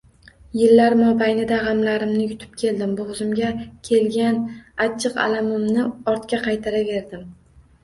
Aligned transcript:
Yillar 0.59 0.93
mobaynida 1.01 1.59
g`amlarimni 1.65 2.23
yutib 2.29 2.55
keldim, 2.63 2.95
bo`g`zimga 3.01 3.53
kelgan 3.91 4.41
achchiq 4.89 5.23
allanimani 5.27 5.87
ortga 6.17 6.43
qaytaraverdim 6.51 7.25